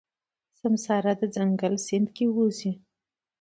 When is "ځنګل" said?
1.35-1.73